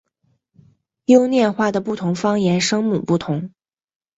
[1.05, 3.53] 优念话的不同方言声母不同。